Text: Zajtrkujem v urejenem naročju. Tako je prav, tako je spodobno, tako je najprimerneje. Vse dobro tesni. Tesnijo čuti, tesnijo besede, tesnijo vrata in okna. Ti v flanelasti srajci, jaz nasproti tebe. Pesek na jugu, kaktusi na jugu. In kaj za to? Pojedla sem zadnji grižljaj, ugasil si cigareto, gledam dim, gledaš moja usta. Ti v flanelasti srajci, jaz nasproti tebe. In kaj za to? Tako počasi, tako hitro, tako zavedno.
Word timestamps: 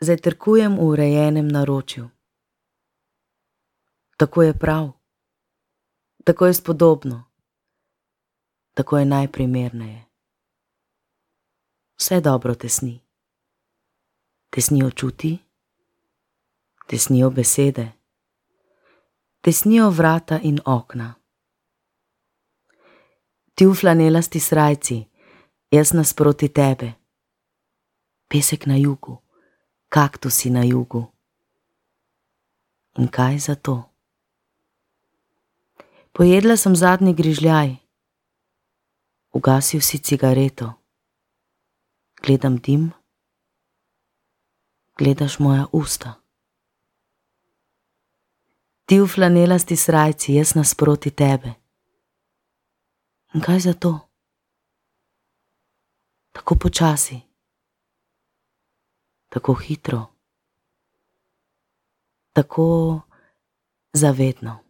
Zajtrkujem 0.00 0.76
v 0.78 0.82
urejenem 0.82 1.48
naročju. 1.48 2.10
Tako 4.16 4.42
je 4.42 4.58
prav, 4.58 4.92
tako 6.24 6.46
je 6.46 6.54
spodobno, 6.54 7.24
tako 8.74 8.98
je 8.98 9.04
najprimerneje. 9.04 10.04
Vse 11.98 12.20
dobro 12.20 12.54
tesni. 12.54 13.00
Tesnijo 14.50 14.90
čuti, 14.90 15.38
tesnijo 16.88 17.30
besede, 17.30 17.92
tesnijo 19.40 19.90
vrata 19.90 20.38
in 20.42 20.60
okna. 20.64 21.14
Ti 23.54 23.66
v 23.66 23.74
flanelasti 23.74 24.40
srajci, 24.40 25.04
jaz 25.70 25.92
nasproti 25.92 26.48
tebe. 26.48 26.92
Pesek 28.28 28.66
na 28.66 28.76
jugu, 28.76 29.18
kaktusi 29.88 30.50
na 30.50 30.64
jugu. 30.64 31.06
In 32.98 33.08
kaj 33.08 33.38
za 33.38 33.54
to? 33.54 33.84
Pojedla 36.12 36.56
sem 36.56 36.76
zadnji 36.76 37.14
grižljaj, 37.14 37.76
ugasil 39.32 39.80
si 39.80 39.98
cigareto, 39.98 40.72
gledam 42.22 42.56
dim, 42.58 42.90
gledaš 44.98 45.38
moja 45.38 45.66
usta. 45.72 46.14
Ti 48.84 49.00
v 49.00 49.06
flanelasti 49.06 49.76
srajci, 49.76 50.34
jaz 50.34 50.56
nasproti 50.56 51.10
tebe. 51.10 51.54
In 53.34 53.40
kaj 53.44 53.60
za 53.60 53.74
to? 53.74 53.98
Tako 56.32 56.54
počasi, 56.54 57.27
tako 59.28 59.54
hitro, 59.54 60.06
tako 62.32 63.00
zavedno. 63.92 64.67